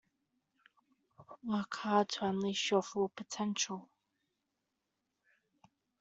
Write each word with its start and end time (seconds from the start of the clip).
Work 1.43 1.75
hard 1.75 2.09
to 2.09 2.25
unleash 2.25 2.71
your 2.71 2.81
full 2.81 3.09
potential. 3.09 3.87